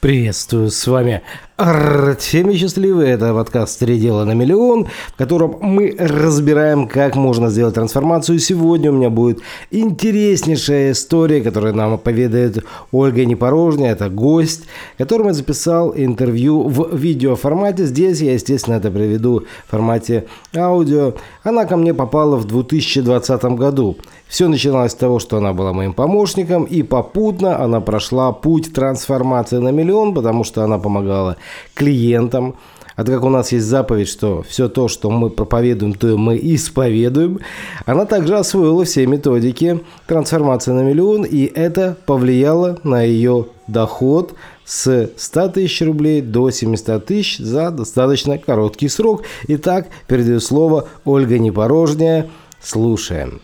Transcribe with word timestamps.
Приветствую, 0.00 0.70
с 0.70 0.86
вами 0.86 1.22
Артемий 1.58 2.56
Счастливый. 2.56 3.10
Это 3.10 3.34
подкаст 3.34 3.80
«Три 3.80 3.98
дела 3.98 4.24
на 4.24 4.30
миллион», 4.30 4.86
в 5.08 5.16
котором 5.16 5.56
мы 5.60 5.92
разбираем, 5.98 6.86
как 6.86 7.16
можно 7.16 7.50
сделать 7.50 7.74
трансформацию. 7.74 8.38
Сегодня 8.38 8.92
у 8.92 8.94
меня 8.94 9.10
будет 9.10 9.40
интереснейшая 9.72 10.92
история, 10.92 11.40
которую 11.42 11.74
нам 11.74 11.98
поведает 11.98 12.64
Ольга 12.92 13.24
Непорожняя. 13.24 13.90
Это 13.90 14.08
гость, 14.08 14.66
которому 14.98 15.30
я 15.30 15.34
записал 15.34 15.92
интервью 15.96 16.62
в 16.62 16.94
видеоформате. 16.94 17.86
Здесь 17.86 18.20
я, 18.20 18.34
естественно, 18.34 18.74
это 18.76 18.92
приведу 18.92 19.42
в 19.66 19.70
формате 19.72 20.28
аудио. 20.54 21.14
Она 21.42 21.64
ко 21.64 21.76
мне 21.76 21.92
попала 21.92 22.36
в 22.36 22.44
2020 22.44 23.44
году. 23.56 23.96
Все 24.28 24.46
начиналось 24.46 24.92
с 24.92 24.94
того, 24.94 25.18
что 25.18 25.38
она 25.38 25.54
была 25.54 25.72
моим 25.72 25.94
помощником, 25.94 26.64
и 26.64 26.82
попутно 26.82 27.60
она 27.60 27.80
прошла 27.80 28.30
путь 28.30 28.72
трансформации 28.72 29.56
на 29.56 29.70
миллион, 29.70 30.14
потому 30.14 30.44
что 30.44 30.62
она 30.62 30.78
помогала 30.78 31.38
клиентам. 31.74 32.56
А 32.98 33.04
так 33.04 33.14
как 33.14 33.24
у 33.24 33.28
нас 33.28 33.52
есть 33.52 33.64
заповедь, 33.64 34.08
что 34.08 34.42
все 34.42 34.68
то, 34.68 34.88
что 34.88 35.08
мы 35.08 35.30
проповедуем, 35.30 35.94
то 35.94 36.16
мы 36.16 36.36
исповедуем, 36.36 37.38
она 37.86 38.06
также 38.06 38.36
освоила 38.36 38.84
все 38.84 39.06
методики 39.06 39.84
трансформации 40.08 40.72
на 40.72 40.80
миллион, 40.80 41.22
и 41.22 41.44
это 41.44 41.96
повлияло 42.06 42.80
на 42.82 43.02
ее 43.02 43.46
доход 43.68 44.34
с 44.64 45.10
100 45.16 45.48
тысяч 45.50 45.80
рублей 45.82 46.22
до 46.22 46.50
700 46.50 47.06
тысяч 47.06 47.38
за 47.38 47.70
достаточно 47.70 48.36
короткий 48.36 48.88
срок. 48.88 49.22
Итак, 49.46 49.86
передаю 50.08 50.40
слово 50.40 50.88
Ольга 51.04 51.38
Непорожняя. 51.38 52.28
Слушаем. 52.60 53.40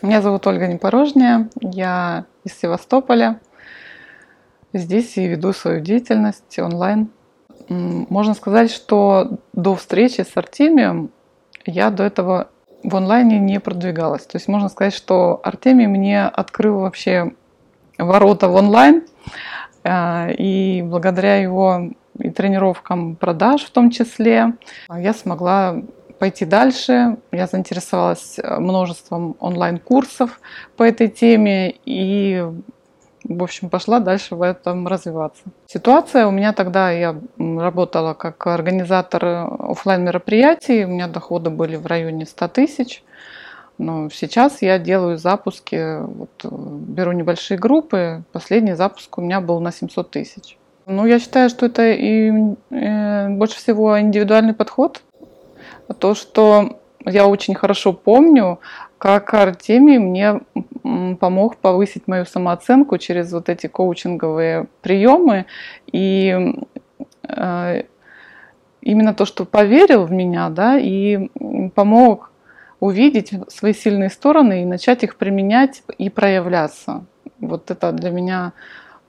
Меня 0.00 0.22
зовут 0.22 0.46
Ольга 0.46 0.68
Непорожняя, 0.68 1.50
я 1.60 2.26
из 2.44 2.52
Севастополя. 2.56 3.40
Здесь 4.72 5.16
и 5.16 5.26
веду 5.26 5.52
свою 5.52 5.80
деятельность 5.80 6.56
онлайн. 6.60 7.08
Можно 7.68 8.34
сказать, 8.34 8.70
что 8.70 9.38
до 9.52 9.74
встречи 9.74 10.20
с 10.20 10.36
Артемием 10.36 11.10
я 11.64 11.90
до 11.90 12.04
этого 12.04 12.48
в 12.82 12.94
онлайне 12.94 13.38
не 13.38 13.58
продвигалась. 13.58 14.24
То 14.26 14.36
есть 14.36 14.48
можно 14.48 14.68
сказать, 14.68 14.94
что 14.94 15.40
Артемий 15.42 15.86
мне 15.86 16.22
открыл 16.24 16.80
вообще 16.80 17.32
ворота 17.98 18.48
в 18.48 18.54
онлайн. 18.54 19.02
Э, 19.82 20.32
и 20.32 20.82
благодаря 20.82 21.36
его 21.36 21.90
и 22.18 22.30
тренировкам 22.30 23.16
продаж 23.16 23.64
в 23.64 23.70
том 23.70 23.90
числе, 23.90 24.54
я 24.88 25.12
смогла 25.12 25.76
пойти 26.18 26.44
дальше. 26.44 27.18
Я 27.32 27.46
заинтересовалась 27.46 28.38
множеством 28.58 29.36
онлайн-курсов 29.38 30.40
по 30.76 30.82
этой 30.82 31.08
теме 31.08 31.74
и, 31.84 32.44
в 33.28 33.42
общем, 33.42 33.70
пошла 33.70 34.00
дальше 34.00 34.34
в 34.34 34.42
этом 34.42 34.86
развиваться. 34.86 35.42
Ситуация 35.66 36.26
у 36.26 36.30
меня 36.30 36.52
тогда, 36.52 36.90
я 36.90 37.16
работала 37.38 38.14
как 38.14 38.46
организатор 38.46 39.24
офлайн 39.24 40.04
мероприятий, 40.04 40.84
у 40.84 40.88
меня 40.88 41.08
доходы 41.08 41.50
были 41.50 41.76
в 41.76 41.86
районе 41.86 42.26
100 42.26 42.48
тысяч. 42.48 43.02
Но 43.78 44.08
сейчас 44.08 44.62
я 44.62 44.78
делаю 44.78 45.18
запуски, 45.18 46.00
вот, 46.00 46.30
э, 46.44 46.48
беру 46.50 47.12
небольшие 47.12 47.58
группы. 47.58 48.22
Последний 48.32 48.72
запуск 48.72 49.18
у 49.18 49.20
меня 49.20 49.42
был 49.42 49.60
на 49.60 49.70
700 49.70 50.10
тысяч. 50.10 50.56
Ну, 50.86 51.04
я 51.04 51.18
считаю, 51.18 51.50
что 51.50 51.66
это 51.66 51.90
и 51.92 52.32
э, 52.70 53.28
больше 53.28 53.56
всего 53.56 54.00
индивидуальный 54.00 54.54
подход 54.54 55.02
то, 55.94 56.14
что 56.14 56.78
я 57.04 57.26
очень 57.26 57.54
хорошо 57.54 57.92
помню, 57.92 58.58
как 58.98 59.32
Артемий 59.34 59.98
мне 59.98 60.40
помог 61.20 61.56
повысить 61.56 62.06
мою 62.08 62.24
самооценку 62.24 62.98
через 62.98 63.32
вот 63.32 63.48
эти 63.48 63.66
коучинговые 63.66 64.66
приемы. 64.82 65.46
И 65.92 66.54
э, 67.28 67.82
именно 68.82 69.14
то, 69.14 69.24
что 69.24 69.44
поверил 69.44 70.04
в 70.04 70.12
меня, 70.12 70.48
да, 70.48 70.78
и 70.78 71.28
помог 71.74 72.32
увидеть 72.80 73.32
свои 73.48 73.72
сильные 73.72 74.10
стороны 74.10 74.62
и 74.62 74.66
начать 74.66 75.02
их 75.02 75.16
применять 75.16 75.82
и 75.98 76.10
проявляться. 76.10 77.04
Вот 77.40 77.70
это 77.70 77.92
для 77.92 78.10
меня 78.10 78.52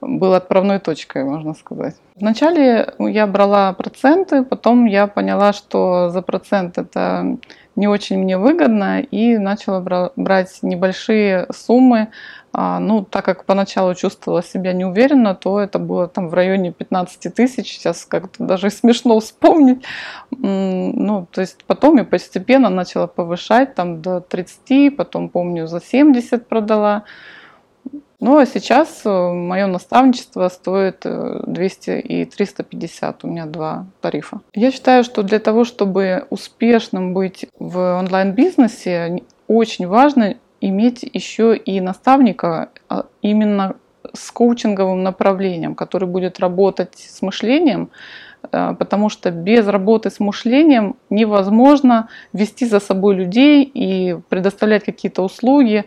был 0.00 0.34
отправной 0.34 0.78
точкой, 0.78 1.24
можно 1.24 1.54
сказать. 1.54 1.96
Вначале 2.16 2.94
я 2.98 3.26
брала 3.26 3.72
проценты, 3.72 4.44
потом 4.44 4.86
я 4.86 5.06
поняла, 5.06 5.52
что 5.52 6.10
за 6.10 6.22
процент 6.22 6.78
это 6.78 7.38
не 7.76 7.86
очень 7.86 8.18
мне 8.18 8.38
выгодно, 8.38 9.00
и 9.00 9.38
начала 9.38 10.10
брать 10.16 10.58
небольшие 10.62 11.46
суммы. 11.52 12.08
А, 12.52 12.80
ну, 12.80 13.04
так 13.04 13.24
как 13.24 13.44
поначалу 13.44 13.94
чувствовала 13.94 14.42
себя 14.42 14.72
неуверенно, 14.72 15.34
то 15.34 15.60
это 15.60 15.78
было 15.78 16.08
там 16.08 16.28
в 16.28 16.34
районе 16.34 16.72
15 16.72 17.32
тысяч, 17.34 17.72
сейчас 17.72 18.04
как-то 18.04 18.44
даже 18.44 18.70
смешно 18.70 19.20
вспомнить. 19.20 19.84
Ну, 20.30 21.26
то 21.30 21.40
есть 21.40 21.64
потом 21.66 21.98
я 21.98 22.04
постепенно 22.04 22.68
начала 22.68 23.06
повышать 23.06 23.74
там 23.74 24.02
до 24.02 24.20
30, 24.20 24.96
потом, 24.96 25.28
помню, 25.28 25.66
за 25.66 25.80
70 25.80 26.48
продала. 26.48 27.04
Ну 28.20 28.36
а 28.36 28.46
сейчас 28.46 29.02
э, 29.04 29.08
мое 29.08 29.66
наставничество 29.66 30.48
стоит 30.48 31.04
200 31.04 31.90
э, 31.90 32.00
и 32.00 32.24
350. 32.24 33.24
У 33.24 33.28
меня 33.28 33.46
два 33.46 33.86
тарифа. 34.00 34.40
Я 34.54 34.72
считаю, 34.72 35.04
что 35.04 35.22
для 35.22 35.38
того, 35.38 35.64
чтобы 35.64 36.26
успешным 36.30 37.14
быть 37.14 37.46
в 37.58 37.78
онлайн-бизнесе, 37.98 39.22
очень 39.46 39.86
важно 39.86 40.36
иметь 40.60 41.08
еще 41.12 41.56
и 41.56 41.80
наставника 41.80 42.70
а 42.88 43.06
именно 43.22 43.76
с 44.12 44.30
коучинговым 44.32 45.02
направлением, 45.02 45.74
который 45.74 46.08
будет 46.08 46.40
работать 46.40 46.96
с 46.96 47.22
мышлением, 47.22 47.90
э, 48.50 48.74
потому 48.76 49.10
что 49.10 49.30
без 49.30 49.66
работы 49.68 50.10
с 50.10 50.18
мышлением 50.18 50.96
невозможно 51.08 52.08
вести 52.32 52.66
за 52.66 52.80
собой 52.80 53.14
людей 53.14 53.62
и 53.62 54.18
предоставлять 54.28 54.84
какие-то 54.84 55.22
услуги, 55.22 55.84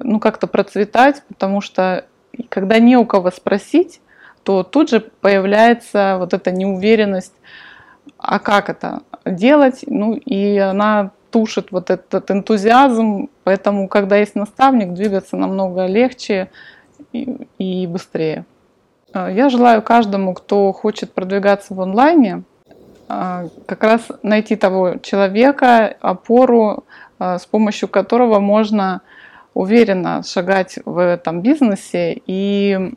ну, 0.00 0.20
как-то 0.20 0.46
процветать, 0.46 1.22
потому 1.28 1.60
что 1.60 2.04
когда 2.48 2.78
не 2.78 2.96
у 2.96 3.04
кого 3.04 3.30
спросить, 3.30 4.00
то 4.42 4.62
тут 4.62 4.90
же 4.90 5.00
появляется 5.00 6.16
вот 6.18 6.34
эта 6.34 6.50
неуверенность, 6.50 7.34
а 8.18 8.38
как 8.38 8.68
это 8.68 9.02
делать, 9.24 9.84
ну, 9.86 10.14
и 10.14 10.56
она 10.58 11.12
тушит 11.30 11.72
вот 11.72 11.90
этот 11.90 12.30
энтузиазм, 12.30 13.28
поэтому, 13.42 13.88
когда 13.88 14.16
есть 14.16 14.34
наставник, 14.34 14.92
двигаться 14.92 15.36
намного 15.36 15.86
легче 15.86 16.50
и, 17.12 17.48
и 17.58 17.86
быстрее. 17.86 18.44
А, 19.12 19.30
я 19.30 19.48
желаю 19.48 19.82
каждому, 19.82 20.34
кто 20.34 20.72
хочет 20.72 21.12
продвигаться 21.12 21.74
в 21.74 21.80
онлайне, 21.80 22.44
а, 23.08 23.46
как 23.66 23.82
раз 23.82 24.02
найти 24.22 24.56
того 24.56 24.96
человека, 25.02 25.96
опору, 26.00 26.84
а, 27.18 27.38
с 27.38 27.46
помощью 27.46 27.88
которого 27.88 28.40
можно 28.40 29.00
уверенно 29.54 30.22
шагать 30.22 30.78
в 30.84 30.98
этом 30.98 31.40
бизнесе 31.40 32.20
и 32.26 32.92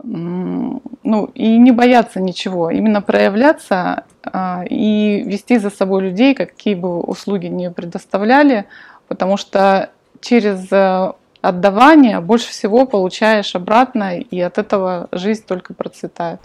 ну, 0.00 1.24
и 1.34 1.58
не 1.58 1.72
бояться 1.72 2.20
ничего, 2.20 2.70
именно 2.70 3.02
проявляться 3.02 4.04
а, 4.22 4.64
и 4.68 5.22
вести 5.26 5.58
за 5.58 5.70
собой 5.70 6.02
людей, 6.02 6.34
какие 6.34 6.74
бы 6.74 7.00
услуги 7.00 7.46
не 7.46 7.70
предоставляли, 7.70 8.66
потому 9.08 9.36
что 9.36 9.90
через 10.20 10.70
э, 10.70 11.12
отдавание 11.40 12.20
больше 12.20 12.50
всего 12.50 12.86
получаешь 12.86 13.54
обратно, 13.54 14.18
и 14.18 14.40
от 14.40 14.58
этого 14.58 15.08
жизнь 15.12 15.44
только 15.46 15.74
процветает. 15.74 16.40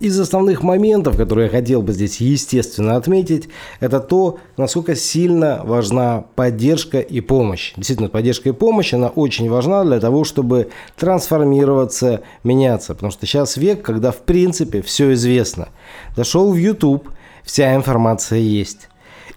Из 0.00 0.18
основных 0.18 0.62
моментов, 0.62 1.18
которые 1.18 1.48
я 1.48 1.50
хотел 1.50 1.82
бы 1.82 1.92
здесь 1.92 2.22
естественно 2.22 2.96
отметить, 2.96 3.50
это 3.80 4.00
то, 4.00 4.38
насколько 4.56 4.96
сильно 4.96 5.60
важна 5.62 6.24
поддержка 6.36 7.00
и 7.00 7.20
помощь. 7.20 7.74
Действительно, 7.76 8.08
поддержка 8.08 8.48
и 8.48 8.52
помощь, 8.52 8.94
она 8.94 9.08
очень 9.08 9.50
важна 9.50 9.84
для 9.84 10.00
того, 10.00 10.24
чтобы 10.24 10.70
трансформироваться, 10.96 12.22
меняться. 12.44 12.94
Потому 12.94 13.12
что 13.12 13.26
сейчас 13.26 13.58
век, 13.58 13.82
когда 13.82 14.10
в 14.10 14.22
принципе 14.22 14.80
все 14.80 15.12
известно. 15.12 15.68
Зашел 16.16 16.50
в 16.50 16.56
YouTube, 16.56 17.10
вся 17.44 17.74
информация 17.74 18.38
есть. 18.38 18.89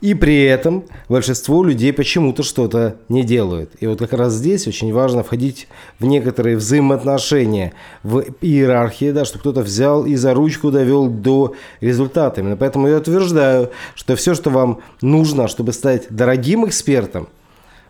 И 0.03 0.15
при 0.15 0.43
этом 0.43 0.83
большинство 1.07 1.63
людей 1.63 1.93
почему-то 1.93 2.43
что-то 2.43 2.97
не 3.07 3.23
делают. 3.23 3.71
И 3.79 3.87
вот 3.87 3.99
как 3.99 4.11
раз 4.11 4.33
здесь 4.33 4.67
очень 4.67 4.91
важно 4.91 5.23
входить 5.23 5.69
в 5.97 6.03
некоторые 6.03 6.57
взаимоотношения, 6.57 7.71
в 8.03 8.25
иерархии, 8.41 9.11
да, 9.11 9.23
чтобы 9.23 9.39
кто-то 9.39 9.61
взял 9.61 10.05
и 10.05 10.15
за 10.15 10.33
ручку 10.33 10.71
довел 10.71 11.07
до 11.07 11.53
результата. 11.79 12.41
Именно 12.41 12.57
поэтому 12.57 12.89
я 12.89 12.97
утверждаю, 12.97 13.69
что 13.95 14.17
все, 14.17 14.35
что 14.35 14.49
вам 14.49 14.81
нужно, 15.01 15.47
чтобы 15.47 15.71
стать 15.71 16.07
дорогим 16.09 16.65
экспертом, 16.65 17.29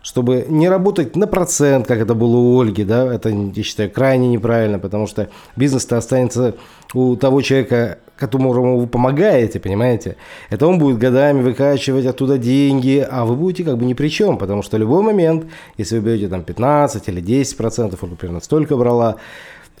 чтобы 0.00 0.46
не 0.48 0.68
работать 0.68 1.16
на 1.16 1.26
процент, 1.26 1.88
как 1.88 1.98
это 1.98 2.14
было 2.14 2.36
у 2.36 2.60
Ольги, 2.60 2.84
да, 2.84 3.12
это, 3.12 3.30
я 3.30 3.62
считаю, 3.64 3.90
крайне 3.90 4.28
неправильно, 4.28 4.78
потому 4.78 5.08
что 5.08 5.30
бизнес-то 5.56 5.96
останется 5.96 6.54
у 6.92 7.16
того 7.16 7.42
человека, 7.42 7.98
которому 8.16 8.78
вы 8.78 8.86
помогаете, 8.86 9.60
понимаете, 9.60 10.16
это 10.50 10.66
он 10.66 10.78
будет 10.78 10.98
годами 10.98 11.42
выкачивать 11.42 12.06
оттуда 12.06 12.38
деньги, 12.38 13.06
а 13.08 13.24
вы 13.24 13.34
будете 13.34 13.64
как 13.64 13.78
бы 13.78 13.84
ни 13.84 13.94
при 13.94 14.08
чем, 14.08 14.38
потому 14.38 14.62
что 14.62 14.76
в 14.76 14.80
любой 14.80 15.02
момент, 15.02 15.46
если 15.76 15.98
вы 15.98 16.06
берете 16.06 16.28
там 16.28 16.42
15 16.42 17.08
или 17.08 17.20
10 17.20 17.56
процентов, 17.56 18.04
он 18.04 18.16
примерно 18.16 18.40
столько 18.40 18.76
брала, 18.76 19.16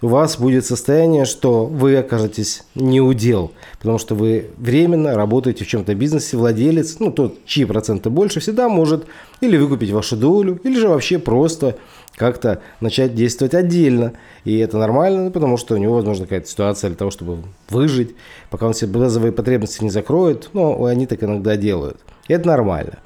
у 0.02 0.08
вас 0.08 0.38
будет 0.38 0.66
состояние, 0.66 1.24
что 1.24 1.64
вы 1.64 1.96
окажетесь 1.96 2.64
не 2.74 3.00
у 3.00 3.12
дел, 3.14 3.52
потому 3.78 3.98
что 3.98 4.14
вы 4.14 4.50
временно 4.58 5.14
работаете 5.14 5.64
в 5.64 5.68
чем-то 5.68 5.94
бизнесе, 5.94 6.36
владелец, 6.36 6.98
ну 6.98 7.10
тот, 7.10 7.44
чьи 7.46 7.64
проценты 7.64 8.10
больше, 8.10 8.40
всегда 8.40 8.68
может 8.68 9.06
или 9.40 9.56
выкупить 9.56 9.92
вашу 9.92 10.16
долю, 10.16 10.60
или 10.64 10.78
же 10.78 10.88
вообще 10.88 11.18
просто 11.18 11.76
как-то 12.16 12.62
начать 12.80 13.14
действовать 13.14 13.54
отдельно. 13.54 14.12
И 14.44 14.58
это 14.58 14.78
нормально, 14.78 15.30
потому 15.30 15.56
что 15.56 15.74
у 15.74 15.78
него, 15.78 15.94
возможно, 15.94 16.26
какая-то 16.26 16.48
ситуация 16.48 16.88
для 16.90 16.96
того, 16.96 17.10
чтобы 17.10 17.38
выжить, 17.68 18.14
пока 18.50 18.66
он 18.66 18.72
все 18.72 18.86
базовые 18.86 19.32
потребности 19.32 19.82
не 19.82 19.90
закроет, 19.90 20.50
но 20.52 20.84
они 20.84 21.06
так 21.06 21.22
иногда 21.22 21.56
делают. 21.56 21.98
И 22.28 22.32
это 22.32 22.48
нормально. 22.48 22.98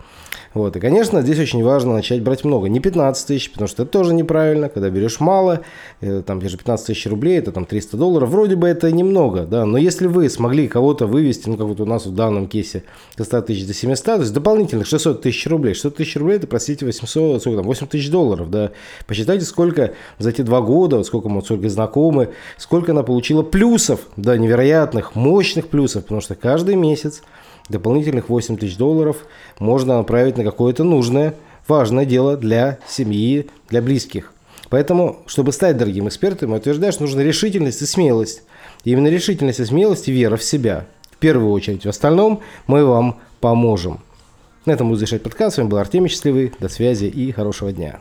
Вот. 0.54 0.76
И, 0.76 0.80
конечно, 0.80 1.22
здесь 1.22 1.38
очень 1.38 1.62
важно 1.62 1.94
начать 1.94 2.22
брать 2.22 2.44
много. 2.44 2.68
Не 2.68 2.80
15 2.80 3.26
тысяч, 3.26 3.50
потому 3.52 3.68
что 3.68 3.82
это 3.82 3.92
тоже 3.92 4.14
неправильно. 4.14 4.68
Когда 4.68 4.88
берешь 4.90 5.20
мало, 5.20 5.60
э, 6.00 6.22
там, 6.24 6.40
те 6.40 6.48
же 6.48 6.56
15 6.56 6.86
тысяч 6.86 7.06
рублей, 7.06 7.38
это 7.38 7.52
там 7.52 7.64
300 7.64 7.96
долларов. 7.96 8.30
Вроде 8.30 8.56
бы 8.56 8.66
это 8.66 8.90
немного, 8.90 9.46
да. 9.46 9.64
Но 9.66 9.78
если 9.78 10.06
вы 10.06 10.28
смогли 10.30 10.68
кого-то 10.68 11.06
вывести, 11.06 11.48
ну, 11.48 11.56
как 11.56 11.66
вот 11.66 11.80
у 11.80 11.84
нас 11.84 12.06
в 12.06 12.14
данном 12.14 12.48
кейсе, 12.48 12.84
до 13.16 13.24
100 13.24 13.42
тысяч 13.42 13.66
до 13.66 13.74
700, 13.74 14.04
то 14.04 14.20
есть 14.20 14.32
дополнительных 14.32 14.86
600 14.86 15.22
тысяч 15.22 15.46
рублей. 15.46 15.74
600 15.74 15.96
тысяч 15.96 16.16
рублей, 16.16 16.36
это, 16.36 16.46
простите, 16.46 16.86
800, 16.86 17.40
сколько 17.40 17.58
там, 17.58 17.66
8 17.66 17.86
тысяч 17.86 18.10
долларов, 18.10 18.50
да. 18.50 18.70
Посчитайте, 19.06 19.44
сколько 19.44 19.92
за 20.18 20.30
эти 20.30 20.42
два 20.42 20.60
года, 20.60 20.96
вот 20.96 21.06
сколько 21.06 21.28
мы, 21.28 21.42
сколько 21.42 21.68
знакомы, 21.68 22.30
сколько 22.56 22.92
она 22.92 23.02
получила 23.02 23.42
плюсов, 23.42 24.00
да, 24.16 24.36
невероятных, 24.38 25.14
мощных 25.14 25.68
плюсов, 25.68 26.04
потому 26.04 26.20
что 26.20 26.34
каждый 26.34 26.74
месяц 26.74 27.22
дополнительных 27.68 28.28
8 28.28 28.56
тысяч 28.56 28.76
долларов 28.76 29.26
можно 29.58 29.98
направить 29.98 30.37
на 30.38 30.44
какое-то 30.44 30.84
нужное, 30.84 31.34
важное 31.66 32.04
дело 32.04 32.36
для 32.36 32.78
семьи, 32.88 33.50
для 33.68 33.82
близких. 33.82 34.32
Поэтому, 34.70 35.18
чтобы 35.26 35.52
стать 35.52 35.76
дорогим 35.76 36.08
экспертом, 36.08 36.58
что 36.60 37.02
нужна 37.02 37.22
решительность 37.22 37.82
и 37.82 37.86
смелость. 37.86 38.42
И 38.84 38.92
именно 38.92 39.08
решительность 39.08 39.60
и 39.60 39.64
смелость 39.64 40.08
и 40.08 40.12
вера 40.12 40.36
в 40.36 40.42
себя. 40.42 40.86
В 41.10 41.16
первую 41.16 41.50
очередь. 41.52 41.84
В 41.84 41.88
остальном 41.88 42.42
мы 42.66 42.84
вам 42.84 43.18
поможем. 43.40 44.00
На 44.66 44.72
этом 44.72 44.88
буду 44.88 44.98
завершать 44.98 45.22
подкаст. 45.22 45.56
С 45.56 45.58
вами 45.58 45.68
был 45.68 45.78
Артемий 45.78 46.10
Счастливый. 46.10 46.52
До 46.60 46.68
связи 46.68 47.06
и 47.06 47.32
хорошего 47.32 47.72
дня. 47.72 48.00